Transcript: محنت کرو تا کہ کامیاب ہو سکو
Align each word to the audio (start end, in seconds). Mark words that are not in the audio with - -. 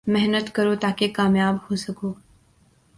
محنت 0.07 0.45
کرو 0.55 0.73
تا 0.81 0.89
کہ 0.97 1.07
کامیاب 1.17 1.55
ہو 1.65 1.75
سکو 1.83 2.09